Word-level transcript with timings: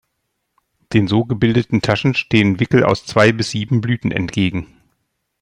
Den 0.93 1.07
so 1.07 1.25
gebildeten 1.25 1.83
Taschen 1.83 2.15
stehen 2.15 2.59
Wickel 2.59 2.83
aus 2.83 3.05
zwei 3.05 3.31
bis 3.31 3.51
sieben 3.51 3.81
Blüten 3.81 4.11
entgegen. 4.11 4.65